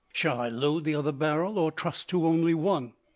[0.11, 2.93] "Shall I load the other barrel or trust to only one?"